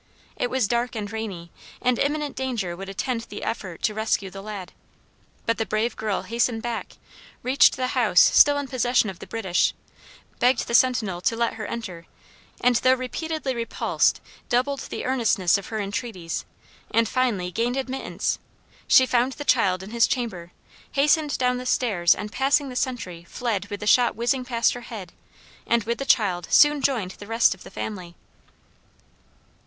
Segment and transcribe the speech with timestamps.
[0.35, 4.41] It was dark and rainy, and imminent danger would attend the effort to rescue the
[4.41, 4.71] lad.
[5.45, 6.93] But the brave girl hastened back;
[7.43, 9.75] reached the house still in possession of the British;
[10.39, 12.07] begged the sentinel to let her enter;
[12.61, 16.45] and though repeatedly repulsed doubled the earnestness of her entreaties,
[16.89, 18.39] and finally gained admittance.
[18.87, 20.51] She found the child in his chamber,
[20.93, 25.13] hastened down stairs and passing the sentry, fled with the shot whizzing past her head,
[25.67, 28.15] and with the child soon joined the rest of the family.